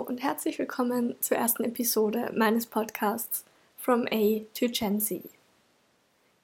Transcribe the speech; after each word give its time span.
Und 0.00 0.22
herzlich 0.22 0.58
willkommen 0.58 1.16
zur 1.20 1.38
ersten 1.38 1.64
Episode 1.64 2.30
meines 2.36 2.66
Podcasts 2.66 3.44
From 3.78 4.06
A 4.10 4.40
to 4.52 4.66
Gen 4.68 5.00
Z. 5.00 5.22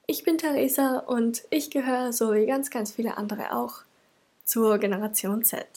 Ich 0.07 0.23
bin 0.23 0.39
Theresa 0.39 0.97
und 0.97 1.43
ich 1.51 1.69
gehöre, 1.69 2.13
so 2.13 2.33
wie 2.33 2.47
ganz, 2.47 2.71
ganz 2.71 2.93
viele 2.93 3.15
andere 3.15 3.55
auch, 3.55 3.83
zur 4.43 4.79
Generation 4.79 5.43
Z. 5.43 5.67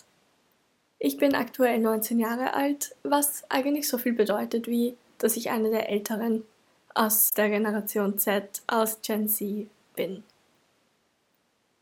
Ich 0.99 1.19
bin 1.19 1.35
aktuell 1.35 1.79
19 1.79 2.19
Jahre 2.19 2.55
alt, 2.55 2.97
was 3.03 3.45
eigentlich 3.51 3.89
so 3.89 3.99
viel 3.99 4.15
bedeutet 4.15 4.67
wie, 4.69 4.97
dass 5.19 5.37
ich 5.37 5.51
eine 5.51 5.69
der 5.69 5.91
Älteren 5.91 6.45
aus 6.95 7.33
der 7.33 7.51
Generation 7.51 8.19
Z, 8.19 8.63
aus 8.67 9.03
Gen 9.03 9.29
Z 9.29 9.69
bin. 9.95 10.25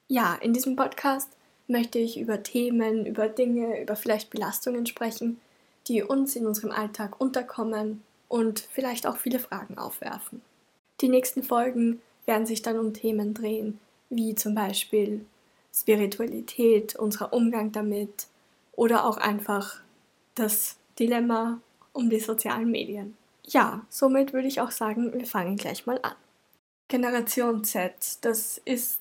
Ja, 0.09 0.35
in 0.41 0.53
diesem 0.53 0.75
Podcast 0.75 1.31
möchte 1.69 2.01
ich 2.01 2.19
über 2.19 2.43
Themen, 2.43 3.07
über 3.07 3.29
Dinge, 3.29 3.81
über 3.81 3.95
vielleicht 3.95 4.31
Belastungen 4.31 4.87
sprechen, 4.87 5.41
die 5.89 6.03
uns 6.03 6.37
in 6.37 6.47
unserem 6.47 6.71
Alltag 6.71 7.21
unterkommen 7.21 8.03
und 8.29 8.61
vielleicht 8.61 9.07
auch 9.07 9.17
viele 9.17 9.39
Fragen 9.39 9.79
aufwerfen. 9.79 10.43
Die 11.01 11.09
nächsten 11.09 11.43
Folgen 11.43 12.01
werden 12.27 12.47
sich 12.47 12.63
dann 12.63 12.79
um 12.79 12.95
Themen 12.95 13.35
drehen, 13.35 13.79
wie 14.09 14.35
zum 14.35 14.55
Beispiel 14.55 15.25
Spiritualität, 15.75 16.97
unser 16.97 17.33
Umgang 17.33 17.73
damit 17.73 18.27
oder 18.73 19.05
auch 19.05 19.17
einfach 19.17 19.81
das 20.35 20.77
Dilemma 20.99 21.61
um 21.93 22.11
die 22.11 22.21
sozialen 22.21 22.71
Medien. 22.71 23.17
Ja, 23.45 23.85
somit 23.91 24.33
würde 24.33 24.49
ich 24.49 24.61
auch 24.61 24.71
sagen, 24.71 25.13
wir 25.13 25.27
fangen 25.27 25.57
gleich 25.57 25.87
mal 25.87 25.99
an. 26.03 26.15
Generation 26.89 27.65
Z, 27.65 27.93
das 28.23 28.61
ist 28.65 29.01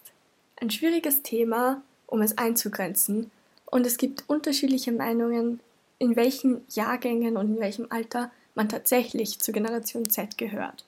ein 0.60 0.70
schwieriges 0.70 1.22
Thema, 1.22 1.82
um 2.08 2.22
es 2.22 2.38
einzugrenzen. 2.38 3.32
Und 3.66 3.86
es 3.86 3.98
gibt 3.98 4.24
unterschiedliche 4.28 4.92
Meinungen, 4.92 5.60
in 6.04 6.18
welchen 6.18 6.66
Jahrgängen 6.70 7.38
und 7.38 7.56
in 7.56 7.60
welchem 7.62 7.88
Alter 7.90 8.30
man 8.56 8.68
tatsächlich 8.68 9.40
zur 9.40 9.54
Generation 9.54 10.10
Z 10.10 10.38
gehört. 10.38 10.86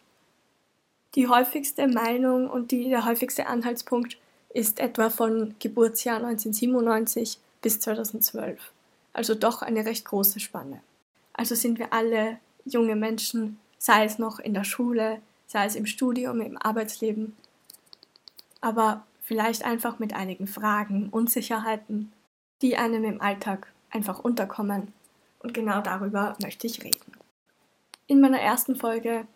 Die 1.16 1.30
häufigste 1.30 1.88
Meinung 1.88 2.50
und 2.50 2.72
die, 2.72 2.90
der 2.90 3.06
häufigste 3.06 3.48
Anhaltspunkt 3.48 4.18
ist 4.54 4.82
etwa 4.82 5.10
von 5.10 5.56
Geburtsjahr 5.60 6.18
1997 6.18 7.40
bis 7.62 7.80
2012. 7.80 8.60
Also 9.14 9.36
doch 9.36 9.62
eine 9.62 9.86
recht 9.86 10.04
große 10.04 10.42
Spanne. 10.42 10.82
Also 11.32 11.56
sind 11.56 11.80
wir 11.80 11.94
alle 11.94 12.38
junge 12.66 12.98
Menschen, 12.98 13.58
sei 13.78 14.04
es 14.04 14.20
noch 14.20 14.40
in 14.40 14.54
der 14.54 14.66
Schule, 14.66 15.22
sei 15.48 15.66
es 15.66 15.78
im 15.78 15.86
Studium, 15.86 16.42
im 16.42 16.62
Arbeitsleben. 16.62 17.38
Aber 18.60 19.06
vielleicht 19.22 19.64
einfach 19.64 19.98
mit 20.00 20.14
einigen 20.14 20.48
Fragen, 20.48 21.08
Unsicherheiten, 21.10 22.12
die 22.62 22.76
einem 22.76 23.06
im 23.06 23.22
Alltag 23.22 23.72
einfach 23.92 24.20
unterkommen. 24.20 24.92
Und 25.46 25.54
genau 25.54 25.80
darüber 25.80 26.36
möchte 26.42 26.66
ich 26.66 26.84
reden. 26.84 27.12
In 28.08 28.20
meiner 28.20 28.40
ersten 28.40 28.76
Folge 28.76 29.28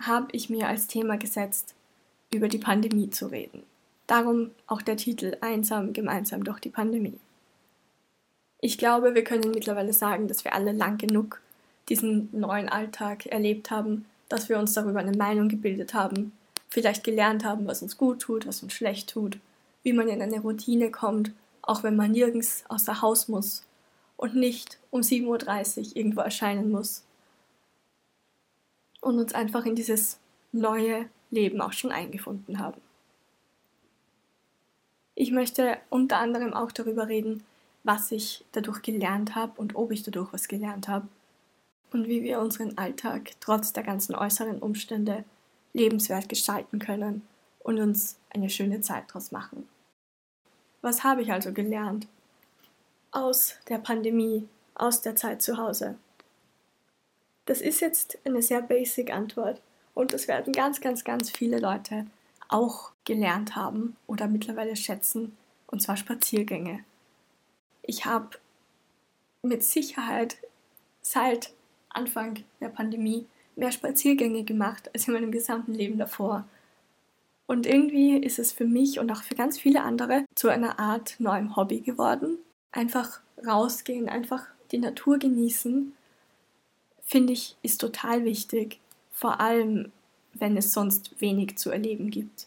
habe 0.00 0.28
ich 0.30 0.48
mir 0.48 0.68
als 0.68 0.86
Thema 0.86 1.18
gesetzt, 1.18 1.74
über 2.32 2.46
die 2.46 2.58
Pandemie 2.58 3.10
zu 3.10 3.26
reden. 3.26 3.64
Darum 4.06 4.52
auch 4.68 4.80
der 4.80 4.96
Titel 4.96 5.36
Einsam 5.40 5.92
gemeinsam 5.92 6.44
durch 6.44 6.60
die 6.60 6.68
Pandemie. 6.68 7.18
Ich 8.60 8.78
glaube, 8.78 9.16
wir 9.16 9.24
können 9.24 9.50
mittlerweile 9.50 9.92
sagen, 9.92 10.28
dass 10.28 10.44
wir 10.44 10.54
alle 10.54 10.70
lang 10.70 10.98
genug 10.98 11.40
diesen 11.88 12.28
neuen 12.30 12.68
Alltag 12.68 13.26
erlebt 13.26 13.72
haben, 13.72 14.04
dass 14.28 14.48
wir 14.48 14.56
uns 14.56 14.72
darüber 14.74 15.00
eine 15.00 15.16
Meinung 15.16 15.48
gebildet 15.48 15.94
haben, 15.94 16.30
vielleicht 16.68 17.02
gelernt 17.02 17.44
haben, 17.44 17.66
was 17.66 17.82
uns 17.82 17.96
gut 17.96 18.20
tut, 18.22 18.46
was 18.46 18.62
uns 18.62 18.72
schlecht 18.72 19.10
tut, 19.10 19.40
wie 19.82 19.92
man 19.92 20.06
in 20.06 20.22
eine 20.22 20.38
Routine 20.38 20.92
kommt, 20.92 21.32
auch 21.60 21.82
wenn 21.82 21.96
man 21.96 22.12
nirgends 22.12 22.62
außer 22.68 23.02
Haus 23.02 23.26
muss 23.26 23.64
und 24.20 24.34
nicht 24.36 24.78
um 24.90 25.00
7.30 25.00 25.78
Uhr 25.78 25.96
irgendwo 25.96 26.20
erscheinen 26.20 26.70
muss. 26.70 27.04
Und 29.00 29.18
uns 29.18 29.32
einfach 29.32 29.64
in 29.64 29.74
dieses 29.74 30.18
neue 30.52 31.08
Leben 31.30 31.62
auch 31.62 31.72
schon 31.72 31.90
eingefunden 31.90 32.58
haben. 32.58 32.82
Ich 35.14 35.32
möchte 35.32 35.78
unter 35.88 36.18
anderem 36.18 36.52
auch 36.52 36.70
darüber 36.70 37.08
reden, 37.08 37.44
was 37.82 38.12
ich 38.12 38.44
dadurch 38.52 38.82
gelernt 38.82 39.34
habe 39.34 39.58
und 39.58 39.74
ob 39.74 39.90
ich 39.90 40.02
dadurch 40.02 40.30
was 40.34 40.48
gelernt 40.48 40.86
habe 40.86 41.08
und 41.90 42.06
wie 42.06 42.22
wir 42.22 42.40
unseren 42.40 42.76
Alltag 42.76 43.30
trotz 43.40 43.72
der 43.72 43.84
ganzen 43.84 44.14
äußeren 44.14 44.58
Umstände 44.58 45.24
lebenswert 45.72 46.28
gestalten 46.28 46.78
können 46.78 47.22
und 47.60 47.80
uns 47.80 48.18
eine 48.28 48.50
schöne 48.50 48.82
Zeit 48.82 49.04
daraus 49.08 49.32
machen. 49.32 49.66
Was 50.82 51.04
habe 51.04 51.22
ich 51.22 51.32
also 51.32 51.52
gelernt 51.52 52.06
aus 53.12 53.56
der 53.68 53.78
Pandemie, 53.78 54.48
aus 54.74 55.02
der 55.02 55.16
Zeit 55.16 55.42
zu 55.42 55.56
Hause? 55.56 55.96
Das 57.46 57.60
ist 57.60 57.80
jetzt 57.80 58.18
eine 58.24 58.42
sehr 58.42 58.62
basic 58.62 59.12
Antwort 59.12 59.60
und 59.94 60.12
das 60.12 60.28
werden 60.28 60.52
ganz, 60.52 60.80
ganz, 60.80 61.04
ganz 61.04 61.30
viele 61.30 61.58
Leute 61.58 62.06
auch 62.48 62.92
gelernt 63.04 63.56
haben 63.56 63.96
oder 64.06 64.26
mittlerweile 64.26 64.76
schätzen, 64.76 65.36
und 65.66 65.80
zwar 65.80 65.96
Spaziergänge. 65.96 66.84
Ich 67.82 68.04
habe 68.04 68.38
mit 69.42 69.64
Sicherheit 69.64 70.36
seit 71.00 71.52
Anfang 71.88 72.44
der 72.60 72.68
Pandemie 72.68 73.26
mehr 73.56 73.72
Spaziergänge 73.72 74.44
gemacht 74.44 74.90
als 74.94 75.08
in 75.08 75.14
meinem 75.14 75.32
gesamten 75.32 75.74
Leben 75.74 75.98
davor. 75.98 76.44
Und 77.46 77.66
irgendwie 77.66 78.16
ist 78.16 78.38
es 78.38 78.52
für 78.52 78.64
mich 78.64 79.00
und 79.00 79.10
auch 79.10 79.22
für 79.22 79.34
ganz 79.34 79.58
viele 79.58 79.82
andere 79.82 80.24
zu 80.34 80.48
einer 80.48 80.78
Art 80.78 81.16
neuem 81.18 81.56
Hobby 81.56 81.80
geworden. 81.80 82.38
Einfach 82.72 83.20
rausgehen, 83.46 84.08
einfach 84.08 84.46
die 84.70 84.78
Natur 84.78 85.18
genießen, 85.18 85.92
finde 87.02 87.32
ich, 87.32 87.56
ist 87.62 87.80
total 87.80 88.24
wichtig. 88.24 88.78
Vor 89.10 89.40
allem, 89.40 89.90
wenn 90.34 90.56
es 90.56 90.72
sonst 90.72 91.20
wenig 91.20 91.58
zu 91.58 91.70
erleben 91.70 92.10
gibt. 92.10 92.46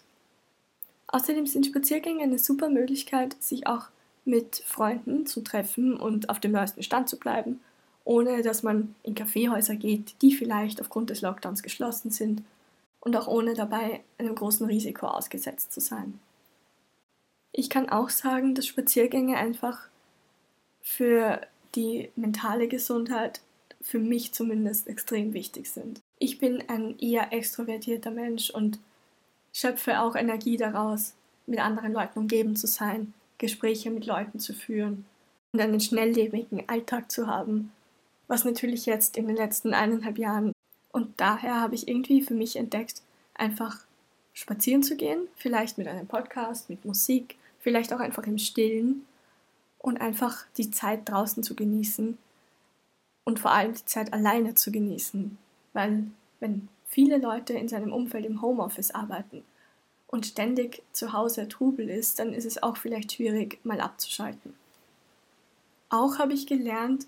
Außerdem 1.07 1.45
sind 1.45 1.65
Spaziergänge 1.65 2.23
eine 2.23 2.39
super 2.39 2.69
Möglichkeit, 2.69 3.35
sich 3.41 3.67
auch 3.67 3.87
mit 4.25 4.63
Freunden 4.65 5.25
zu 5.25 5.41
treffen 5.41 5.97
und 5.97 6.29
auf 6.29 6.39
dem 6.39 6.53
neuesten 6.53 6.81
Stand 6.81 7.09
zu 7.09 7.17
bleiben 7.19 7.59
ohne 8.05 8.41
dass 8.41 8.63
man 8.63 8.95
in 9.03 9.15
Kaffeehäuser 9.15 9.75
geht, 9.75 10.21
die 10.21 10.33
vielleicht 10.33 10.81
aufgrund 10.81 11.09
des 11.09 11.21
Lockdowns 11.21 11.63
geschlossen 11.63 12.11
sind 12.11 12.43
und 12.99 13.15
auch 13.15 13.27
ohne 13.27 13.53
dabei 13.53 14.01
einem 14.17 14.35
großen 14.35 14.65
Risiko 14.65 15.07
ausgesetzt 15.07 15.71
zu 15.71 15.79
sein. 15.79 16.19
Ich 17.51 17.69
kann 17.69 17.89
auch 17.89 18.09
sagen, 18.09 18.55
dass 18.55 18.65
Spaziergänge 18.65 19.37
einfach 19.37 19.87
für 20.83 21.41
die 21.73 22.11
mentale 22.15 22.67
Gesundheit, 22.67 23.41
für 23.81 23.99
mich 23.99 24.33
zumindest, 24.33 24.87
extrem 24.87 25.33
wichtig 25.33 25.71
sind. 25.71 26.01
Ich 26.19 26.37
bin 26.37 26.63
ein 26.69 26.99
eher 26.99 27.33
extrovertierter 27.33 28.11
Mensch 28.11 28.49
und 28.49 28.79
schöpfe 29.53 30.01
auch 30.01 30.15
Energie 30.15 30.57
daraus, 30.57 31.13
mit 31.47 31.59
anderen 31.59 31.93
Leuten 31.93 32.19
umgeben 32.19 32.55
zu 32.55 32.67
sein, 32.67 33.13
Gespräche 33.37 33.89
mit 33.89 34.05
Leuten 34.05 34.39
zu 34.39 34.53
führen 34.53 35.05
und 35.51 35.59
einen 35.59 35.79
schnelllebigen 35.79 36.67
Alltag 36.67 37.11
zu 37.11 37.27
haben, 37.27 37.71
was 38.27 38.45
natürlich 38.45 38.85
jetzt 38.85 39.17
in 39.17 39.27
den 39.27 39.35
letzten 39.35 39.73
eineinhalb 39.73 40.17
Jahren 40.17 40.53
und 40.91 41.19
daher 41.19 41.59
habe 41.59 41.75
ich 41.75 41.87
irgendwie 41.87 42.21
für 42.21 42.35
mich 42.35 42.55
entdeckt, 42.55 43.01
einfach 43.33 43.79
spazieren 44.33 44.83
zu 44.83 44.95
gehen, 44.95 45.27
vielleicht 45.35 45.77
mit 45.77 45.87
einem 45.87 46.07
Podcast, 46.07 46.69
mit 46.69 46.85
Musik, 46.85 47.35
vielleicht 47.59 47.93
auch 47.93 47.99
einfach 47.99 48.25
im 48.27 48.37
Stillen 48.37 49.05
und 49.83 49.99
einfach 49.99 50.45
die 50.57 50.71
Zeit 50.71 51.07
draußen 51.09 51.43
zu 51.43 51.55
genießen 51.55 52.17
und 53.25 53.39
vor 53.39 53.51
allem 53.51 53.73
die 53.73 53.85
Zeit 53.85 54.13
alleine 54.13 54.55
zu 54.55 54.71
genießen, 54.71 55.37
weil 55.73 56.05
wenn 56.39 56.69
viele 56.87 57.17
Leute 57.17 57.53
in 57.53 57.67
seinem 57.67 57.91
Umfeld 57.91 58.25
im 58.25 58.41
Homeoffice 58.41 58.91
arbeiten 58.91 59.43
und 60.07 60.25
ständig 60.25 60.81
zu 60.93 61.11
Hause 61.11 61.49
Trubel 61.49 61.89
ist, 61.89 62.19
dann 62.19 62.33
ist 62.33 62.45
es 62.45 62.63
auch 62.63 62.77
vielleicht 62.77 63.11
schwierig, 63.11 63.59
mal 63.65 63.81
abzuschalten. 63.81 64.55
Auch 65.89 66.17
habe 66.17 66.33
ich 66.33 66.47
gelernt, 66.47 67.05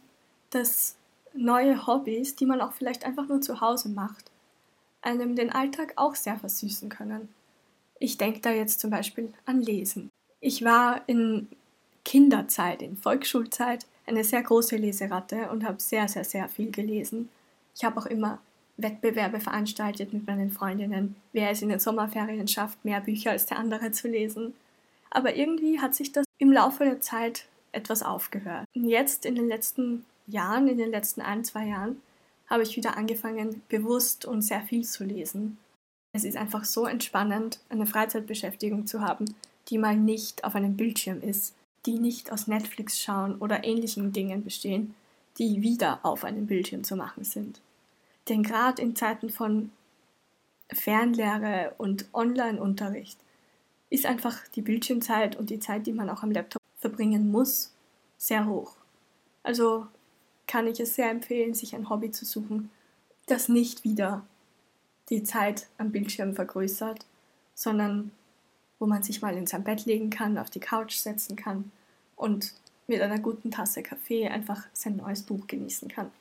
dass 0.50 0.95
neue 1.33 1.88
Hobbys, 1.88 2.36
die 2.36 2.45
man 2.45 2.60
auch 2.60 2.74
vielleicht 2.74 3.06
einfach 3.06 3.28
nur 3.28 3.39
zu 3.39 3.62
Hause 3.62 3.88
macht, 3.88 4.31
einem 5.01 5.36
den 5.36 5.51
Alltag 5.51 5.94
auch 5.95 6.16
sehr 6.16 6.38
versüßen 6.38 6.89
können. 6.89 7.30
Ich 8.00 8.18
denke 8.18 8.42
da 8.42 8.51
jetzt 8.51 8.81
zum 8.81 8.89
Beispiel 8.89 9.33
an 9.45 9.62
Lesen. 9.62 10.12
Ich 10.42 10.63
war 10.66 11.07
in 11.07 11.48
Kinderzeit, 12.06 12.81
in 12.81 12.96
Volksschulzeit, 12.96 13.86
eine 14.06 14.24
sehr 14.24 14.44
große 14.44 14.78
Leseratte 14.78 15.50
und 15.50 15.66
habe 15.66 15.81
sehr, 15.81 16.07
sehr, 16.07 16.24
sehr 16.24 16.48
viel 16.48 16.72
gelesen. 16.72 17.30
Ich 17.75 17.84
habe 17.84 18.00
auch 18.00 18.06
immer 18.06 18.40
Wettbewerbe 18.78 19.40
veranstaltet 19.40 20.13
mit 20.13 20.28
meinen 20.28 20.52
Freundinnen, 20.52 21.16
wer 21.34 21.50
es 21.50 21.62
in 21.62 21.69
den 21.69 21.80
Sommerferien 21.80 22.48
schafft, 22.48 22.84
mehr 22.86 23.02
Bücher 23.02 23.31
als 23.31 23.46
der 23.46 23.57
andere 23.57 23.92
zu 23.92 24.07
lesen. 24.07 24.54
Aber 25.10 25.36
irgendwie 25.36 25.80
hat 25.80 25.96
sich 25.96 26.12
das 26.12 26.25
im 26.38 26.52
Laufe 26.52 26.84
der 26.84 27.02
Zeit 27.02 27.48
etwas 27.72 28.04
aufgehört. 28.04 28.66
Und 28.75 28.86
jetzt 28.86 29.25
in 29.25 29.36
den 29.36 29.48
letzten 29.48 30.06
Jahren, 30.28 30.68
in 30.68 30.78
den 30.78 30.92
letzten 30.92 31.22
ein, 31.22 31.44
zwei 31.44 31.68
Jahren, 31.68 32.02
habe 32.48 32.63
ich 32.63 32.75
wieder 32.75 32.98
angefangen, 32.98 33.62
bewusst 33.69 34.25
und 34.25 34.42
sehr 34.42 34.62
viel 34.62 34.84
zu 34.84 35.04
lesen. 35.04 35.57
Es 36.13 36.24
ist 36.24 36.38
einfach 36.38 36.63
so 36.63 36.86
entspannend, 36.86 37.60
eine 37.69 37.86
Freizeitbeschäftigung 37.86 38.86
zu 38.86 39.02
haben, 39.02 39.25
die 39.69 39.78
mal 39.78 39.98
nicht 39.98 40.44
auf 40.44 40.56
einem 40.56 40.78
Bildschirm 40.78 41.22
ist, 41.22 41.56
die 41.85 41.99
nicht 41.99 42.31
aus 42.31 42.47
Netflix 42.47 42.99
schauen 42.99 43.35
oder 43.37 43.63
ähnlichen 43.63 44.11
Dingen 44.11 44.43
bestehen, 44.43 44.95
die 45.37 45.61
wieder 45.61 45.99
auf 46.03 46.23
einem 46.23 46.47
Bildschirm 46.47 46.83
zu 46.83 46.95
machen 46.95 47.23
sind. 47.23 47.61
Denn 48.29 48.43
gerade 48.43 48.81
in 48.81 48.95
Zeiten 48.95 49.29
von 49.29 49.71
Fernlehre 50.71 51.75
und 51.77 52.05
Online-Unterricht 52.13 53.19
ist 53.89 54.05
einfach 54.05 54.47
die 54.55 54.61
Bildschirmzeit 54.61 55.35
und 55.35 55.49
die 55.49 55.59
Zeit, 55.59 55.85
die 55.85 55.93
man 55.93 56.09
auch 56.09 56.23
am 56.23 56.31
Laptop 56.31 56.61
verbringen 56.77 57.31
muss, 57.31 57.71
sehr 58.17 58.47
hoch. 58.47 58.75
Also 59.43 59.87
kann 60.47 60.67
ich 60.67 60.79
es 60.79 60.95
sehr 60.95 61.11
empfehlen, 61.11 61.53
sich 61.53 61.75
ein 61.75 61.89
Hobby 61.89 62.11
zu 62.11 62.25
suchen, 62.25 62.71
das 63.27 63.49
nicht 63.49 63.83
wieder 63.83 64.25
die 65.09 65.23
Zeit 65.23 65.67
am 65.77 65.91
Bildschirm 65.91 66.33
vergrößert, 66.33 67.05
sondern 67.53 68.11
wo 68.80 68.86
man 68.86 69.04
sich 69.04 69.22
mal 69.22 69.38
in 69.38 69.48
sein 69.48 69.63
Bett 69.63 69.86
legen 69.86 70.10
kann, 70.10 70.38
auf 70.38 70.50
die 70.50 70.60
Couch 70.60 70.95
setzen 70.95 71.36
kann 71.36 71.72
und 72.16 72.54
mit 72.88 73.01
einer 73.01 73.19
guten 73.19 73.51
Tasse 73.51 73.83
Kaffee 73.83 74.27
einfach 74.27 74.66
sein 74.74 74.98
neues 74.98 75.24
Buch 75.24 75.48
genießen 75.48 75.88
kann. 75.88 76.12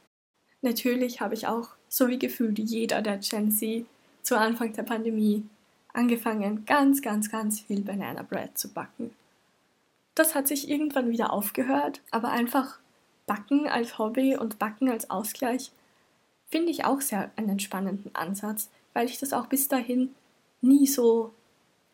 Natürlich 0.62 1.20
habe 1.20 1.34
ich 1.34 1.46
auch, 1.46 1.70
so 1.88 2.08
wie 2.08 2.18
gefühlt 2.18 2.58
jeder 2.58 3.02
der 3.02 3.18
Gen 3.18 3.50
Z, 3.50 3.84
zu 4.22 4.38
Anfang 4.38 4.72
der 4.72 4.82
Pandemie 4.82 5.44
angefangen, 5.92 6.64
ganz, 6.64 7.02
ganz, 7.02 7.30
ganz 7.30 7.60
viel 7.60 7.82
Banana 7.82 8.22
Bread 8.22 8.56
zu 8.56 8.68
backen. 8.68 9.10
Das 10.14 10.34
hat 10.34 10.48
sich 10.48 10.70
irgendwann 10.70 11.10
wieder 11.10 11.32
aufgehört, 11.32 12.00
aber 12.10 12.30
einfach 12.30 12.78
Backen 13.26 13.68
als 13.68 13.98
Hobby 13.98 14.36
und 14.36 14.58
Backen 14.58 14.88
als 14.88 15.10
Ausgleich 15.10 15.70
finde 16.48 16.70
ich 16.70 16.84
auch 16.84 17.00
sehr 17.00 17.30
einen 17.36 17.58
spannenden 17.58 18.14
Ansatz, 18.14 18.70
weil 18.92 19.06
ich 19.06 19.18
das 19.18 19.32
auch 19.32 19.46
bis 19.46 19.68
dahin 19.68 20.14
nie 20.60 20.86
so 20.86 21.32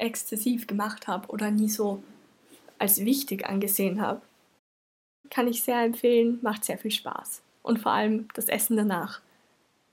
exzessiv 0.01 0.67
gemacht 0.67 1.07
habe 1.07 1.29
oder 1.29 1.51
nie 1.51 1.69
so 1.69 2.03
als 2.79 3.05
wichtig 3.05 3.47
angesehen 3.47 4.01
habe. 4.01 4.23
Kann 5.31 5.47
ich 5.47 5.63
sehr 5.63 5.83
empfehlen, 5.83 6.39
macht 6.43 6.65
sehr 6.65 6.79
viel 6.79 6.91
Spaß. 6.91 7.43
Und 7.63 7.79
vor 7.79 7.93
allem 7.93 8.29
das 8.35 8.49
Essen 8.49 8.77
danach. 8.77 9.21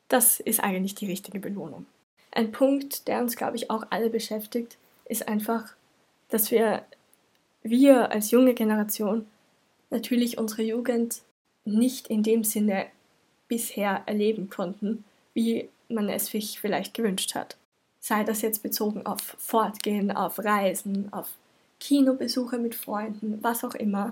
Das 0.08 0.40
ist 0.40 0.64
eigentlich 0.64 0.96
die 0.96 1.06
richtige 1.06 1.40
Belohnung. 1.40 1.86
Ein 2.32 2.52
Punkt, 2.52 3.08
der 3.08 3.22
uns, 3.22 3.36
glaube 3.36 3.58
ich, 3.58 3.70
auch 3.70 3.86
alle 3.90 4.10
beschäftigt, 4.10 4.78
ist 5.06 5.28
einfach, 5.28 5.74
dass 6.30 6.52
wir, 6.52 6.86
wir 7.62 8.12
als 8.12 8.32
junge 8.32 8.54
Generation, 8.54 9.26
natürlich 9.90 10.38
unsere 10.38 10.64
Jugend 10.64 11.22
nicht 11.66 12.08
in 12.08 12.24
dem 12.24 12.44
Sinne 12.44 12.88
bisher 13.48 14.04
erleben 14.06 14.50
konnten, 14.50 15.04
wie 15.34 15.70
man 15.90 16.10
es 16.10 16.28
sich 16.28 16.60
vielleicht 16.60 16.94
gewünscht 16.94 17.36
hat. 17.36 17.58
Sei 18.08 18.24
das 18.24 18.42
jetzt 18.42 18.64
bezogen 18.64 19.06
auf 19.06 19.20
Fortgehen, 19.38 20.12
auf 20.12 20.40
Reisen, 20.40 21.12
auf 21.12 21.28
Kinobesuche 21.82 22.58
mit 22.58 22.74
Freunden, 22.74 23.44
was 23.44 23.66
auch 23.66 23.76
immer. 23.76 24.10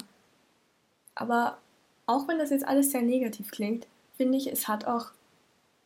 Aber 1.15 1.59
auch 2.05 2.27
wenn 2.27 2.37
das 2.37 2.49
jetzt 2.49 2.67
alles 2.67 2.91
sehr 2.91 3.03
negativ 3.03 3.51
klingt, 3.51 3.87
finde 4.17 4.37
ich, 4.37 4.51
es 4.51 4.67
hat 4.67 4.83
auch 4.83 5.11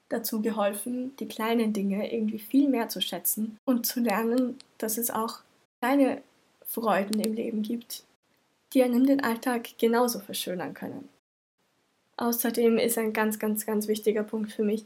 dazu 0.09 0.41
geholfen, 0.41 1.15
die 1.17 1.27
kleinen 1.27 1.71
Dinge 1.71 2.11
irgendwie 2.11 2.39
viel 2.39 2.67
mehr 2.67 2.89
zu 2.89 2.99
schätzen 2.99 3.59
und 3.63 3.85
zu 3.85 3.99
lernen, 3.99 4.57
dass 4.79 4.97
es 4.97 5.11
auch 5.11 5.41
kleine 5.79 6.23
Freuden 6.65 7.19
im 7.19 7.33
Leben 7.33 7.61
gibt, 7.61 8.05
die 8.73 8.81
einem 8.81 9.05
den 9.05 9.23
Alltag 9.23 9.77
genauso 9.77 10.17
verschönern 10.17 10.73
können. 10.73 11.09
Außerdem 12.17 12.79
ist 12.79 12.97
ein 12.97 13.13
ganz, 13.13 13.37
ganz, 13.37 13.67
ganz 13.67 13.87
wichtiger 13.87 14.23
Punkt 14.23 14.51
für 14.51 14.63
mich, 14.63 14.83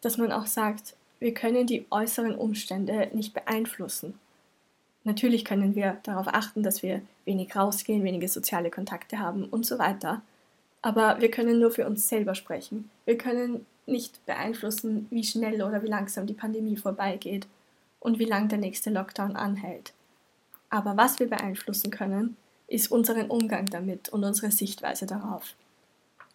dass 0.00 0.16
man 0.16 0.32
auch 0.32 0.46
sagt, 0.46 0.96
wir 1.22 1.34
können 1.34 1.66
die 1.66 1.86
äußeren 1.90 2.34
Umstände 2.34 3.08
nicht 3.12 3.32
beeinflussen. 3.32 4.14
Natürlich 5.04 5.44
können 5.44 5.74
wir 5.74 5.98
darauf 6.02 6.26
achten, 6.28 6.62
dass 6.62 6.82
wir 6.82 7.02
wenig 7.24 7.54
rausgehen, 7.54 8.04
wenige 8.04 8.28
soziale 8.28 8.70
Kontakte 8.70 9.18
haben 9.18 9.44
und 9.44 9.64
so 9.64 9.78
weiter. 9.78 10.22
Aber 10.80 11.20
wir 11.20 11.30
können 11.30 11.60
nur 11.60 11.70
für 11.70 11.86
uns 11.86 12.08
selber 12.08 12.34
sprechen. 12.34 12.90
Wir 13.04 13.16
können 13.16 13.66
nicht 13.86 14.24
beeinflussen, 14.26 15.06
wie 15.10 15.24
schnell 15.24 15.62
oder 15.62 15.82
wie 15.82 15.88
langsam 15.88 16.26
die 16.26 16.34
Pandemie 16.34 16.76
vorbeigeht 16.76 17.46
und 18.00 18.18
wie 18.18 18.24
lang 18.24 18.48
der 18.48 18.58
nächste 18.58 18.90
Lockdown 18.90 19.36
anhält. 19.36 19.92
Aber 20.70 20.96
was 20.96 21.20
wir 21.20 21.28
beeinflussen 21.28 21.90
können, 21.90 22.36
ist 22.66 22.90
unseren 22.90 23.30
Umgang 23.30 23.66
damit 23.66 24.08
und 24.08 24.24
unsere 24.24 24.50
Sichtweise 24.50 25.06
darauf. 25.06 25.54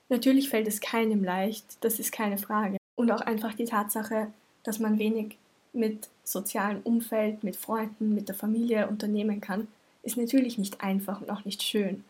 Natürlich 0.10 0.50
fällt 0.50 0.68
es 0.68 0.80
keinem 0.80 1.24
leicht, 1.24 1.78
das 1.82 2.00
ist 2.00 2.12
keine 2.12 2.38
Frage. 2.38 2.78
Und 2.96 3.12
auch 3.12 3.22
einfach 3.22 3.54
die 3.54 3.66
Tatsache, 3.66 4.28
dass 4.64 4.80
man 4.80 5.00
wenig 5.00 5.38
mit 5.74 6.10
sozialem 6.24 6.82
Umfeld, 6.84 7.44
mit 7.44 7.56
Freunden, 7.56 8.14
mit 8.14 8.28
der 8.28 8.36
Familie 8.36 8.88
unternehmen 8.88 9.42
kann, 9.42 9.68
ist 10.04 10.18
natürlich 10.18 10.58
nicht 10.58 10.82
einfach 10.82 11.22
und 11.22 11.30
auch 11.30 11.46
nicht 11.46 11.64
schön. 11.64 12.04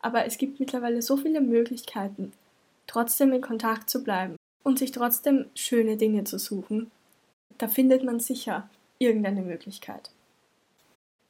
Aber 0.00 0.24
es 0.24 0.38
gibt 0.38 0.60
mittlerweile 0.60 1.02
so 1.02 1.16
viele 1.16 1.40
Möglichkeiten, 1.40 2.32
trotzdem 2.86 3.32
in 3.32 3.40
Kontakt 3.40 3.90
zu 3.90 4.04
bleiben 4.04 4.36
und 4.62 4.78
sich 4.78 4.92
trotzdem 4.92 5.46
schöne 5.54 5.96
Dinge 5.96 6.24
zu 6.24 6.38
suchen. 6.38 6.90
Da 7.58 7.68
findet 7.68 8.04
man 8.04 8.20
sicher 8.20 8.68
irgendeine 8.98 9.42
Möglichkeit. 9.42 10.10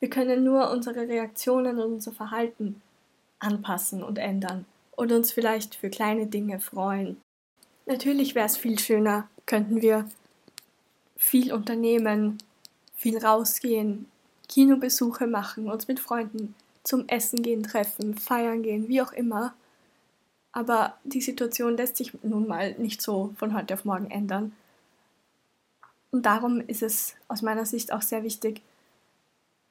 Wir 0.00 0.10
können 0.10 0.44
nur 0.44 0.70
unsere 0.70 1.08
Reaktionen 1.08 1.78
und 1.78 1.94
unser 1.94 2.12
Verhalten 2.12 2.82
anpassen 3.40 4.02
und 4.02 4.18
ändern 4.18 4.64
und 4.96 5.12
uns 5.12 5.32
vielleicht 5.32 5.74
für 5.74 5.90
kleine 5.90 6.26
Dinge 6.26 6.60
freuen. 6.60 7.20
Natürlich 7.86 8.34
wäre 8.34 8.46
es 8.46 8.56
viel 8.56 8.78
schöner, 8.78 9.28
könnten 9.46 9.80
wir 9.80 10.08
viel 11.18 11.52
unternehmen, 11.52 12.38
viel 12.96 13.18
rausgehen, 13.18 14.06
Kinobesuche 14.48 15.26
machen, 15.26 15.70
uns 15.70 15.88
mit 15.88 16.00
Freunden 16.00 16.54
zum 16.84 17.06
Essen 17.08 17.42
gehen, 17.42 17.62
treffen, 17.62 18.16
feiern 18.16 18.62
gehen, 18.62 18.88
wie 18.88 19.02
auch 19.02 19.12
immer. 19.12 19.52
Aber 20.52 20.94
die 21.04 21.20
Situation 21.20 21.76
lässt 21.76 21.96
sich 21.96 22.14
nun 22.22 22.46
mal 22.46 22.72
nicht 22.78 23.02
so 23.02 23.34
von 23.36 23.54
heute 23.54 23.74
auf 23.74 23.84
morgen 23.84 24.10
ändern. 24.10 24.52
Und 26.10 26.24
darum 26.24 26.60
ist 26.60 26.82
es 26.82 27.14
aus 27.26 27.42
meiner 27.42 27.66
Sicht 27.66 27.92
auch 27.92 28.00
sehr 28.00 28.22
wichtig 28.22 28.62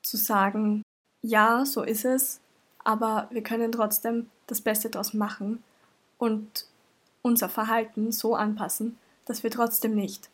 zu 0.04 0.18
sagen, 0.18 0.84
ja, 1.24 1.66
so 1.66 1.82
ist 1.82 2.06
es, 2.06 2.40
aber 2.84 3.28
wir 3.32 3.42
können 3.42 3.72
trotzdem 3.72 4.30
das 4.46 4.62
Beste 4.62 4.90
daraus 4.90 5.14
machen 5.14 5.64
und 6.20 6.66
unser 7.24 7.50
Verhalten 7.50 8.12
so 8.12 8.36
anpassen, 8.36 8.98
dass 9.26 9.44
wir 9.44 9.50
trotzdem 9.50 9.96
nicht 9.96 10.30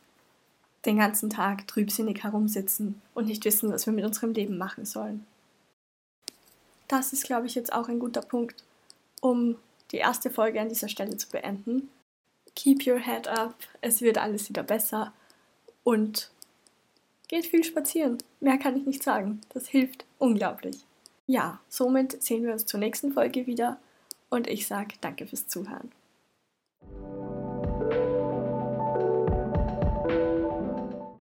den 0.86 0.98
ganzen 0.98 1.30
Tag 1.30 1.68
trübsinnig 1.68 2.24
herumsitzen 2.24 3.02
und 3.14 3.28
nicht 3.28 3.46
wissen, 3.46 3.72
was 3.72 3.86
wir 3.86 3.94
mit 3.94 4.06
unserem 4.06 4.34
Leben 4.34 4.58
machen 4.58 4.86
sollen. 4.86 5.26
Das 6.88 7.14
ist, 7.14 7.24
glaube 7.24 7.48
ich, 7.48 7.56
jetzt 7.56 7.74
auch 7.74 7.88
ein 7.88 8.00
guter 8.00 8.22
Punkt, 8.22 8.63
um 9.22 9.56
die 9.92 9.98
erste 9.98 10.30
Folge 10.30 10.60
an 10.60 10.70
dieser 10.70 10.90
Stelle 10.90 11.18
zu 11.18 11.30
beenden. 11.30 11.90
Keep 12.56 12.86
your 12.86 13.00
head 13.00 13.28
up, 13.28 13.56
es 13.82 14.02
wird 14.02 14.18
alles 14.18 14.50
wieder 14.50 14.63
besser 14.63 15.13
und 15.84 16.30
geht 17.28 17.46
viel 17.46 17.63
spazieren. 17.63 18.18
Mehr 18.42 18.58
kann 18.58 18.78
ich 18.78 18.86
nicht 18.86 19.02
sagen. 19.02 19.42
Das 19.54 19.68
hilft 19.68 20.06
unglaublich. 20.20 20.86
Ja, 21.25 21.60
somit 21.70 22.22
sehen 22.22 22.44
wir 22.44 22.54
uns 22.54 22.66
zur 22.66 22.80
nächsten 22.80 23.13
Folge 23.13 23.48
wieder 23.48 23.80
und 24.30 24.48
ich 24.48 24.68
sage 24.68 24.96
danke 25.02 25.25
fürs 25.25 25.48
Zuhören. 25.48 25.92